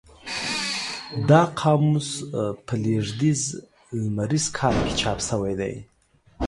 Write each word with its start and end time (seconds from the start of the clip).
دا 1.29 1.41
قاموس 1.59 2.09
په 2.65 2.73
لېږدیز 2.83 3.41
لمریز 4.03 4.45
کال 4.57 4.75
کې 4.85 4.93
چاپ 4.99 5.19
شوی 5.27 5.53
دی. 5.61 5.73